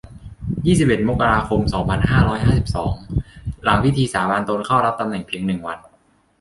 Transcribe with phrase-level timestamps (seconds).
[0.67, 2.95] ยี่สิบเอ็ด มกราคม สองพันห้าร้อยห้าสิบสอง
[3.63, 5.77] หลังพิธีสาบานตนเข้ารับตำแหน่งเพียง หนึ่ง วัน